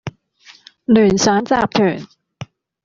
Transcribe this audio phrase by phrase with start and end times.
[0.85, 2.07] 聯想集團